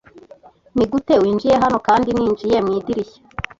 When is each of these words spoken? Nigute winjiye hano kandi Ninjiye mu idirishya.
Nigute 0.75 1.13
winjiye 1.21 1.55
hano 1.63 1.77
kandi 1.87 2.09
Ninjiye 2.11 2.57
mu 2.65 2.71
idirishya. 2.79 3.19